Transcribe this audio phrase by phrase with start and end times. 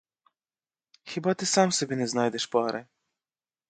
[1.03, 2.85] Хіба ти сам собі не знайдеш пари?